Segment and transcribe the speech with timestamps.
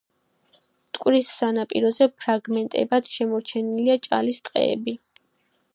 [0.91, 4.99] მტკვრის სანაპიროზე ფრაგმენტებად შემორჩენილია ჭალის ტყეები.